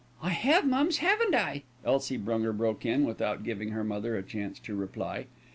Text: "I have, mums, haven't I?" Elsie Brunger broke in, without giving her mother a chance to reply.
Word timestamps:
"I 0.23 0.29
have, 0.31 0.67
mums, 0.67 0.97
haven't 0.97 1.35
I?" 1.35 1.61
Elsie 1.85 2.17
Brunger 2.17 2.53
broke 2.57 2.87
in, 2.87 3.05
without 3.05 3.43
giving 3.43 3.69
her 3.69 3.83
mother 3.83 4.17
a 4.17 4.23
chance 4.23 4.57
to 4.61 4.75
reply. 4.75 5.27